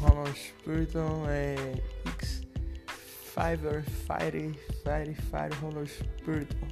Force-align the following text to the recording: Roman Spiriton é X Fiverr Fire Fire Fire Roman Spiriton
Roman 0.00 0.32
Spiriton 0.34 1.24
é 1.28 1.56
X 2.18 2.42
Fiverr 2.86 3.82
Fire 3.82 4.52
Fire 4.82 5.14
Fire 5.14 5.54
Roman 5.60 5.86
Spiriton 5.86 6.68